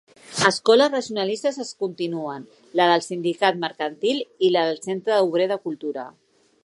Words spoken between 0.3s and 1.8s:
Escoles racionalistes es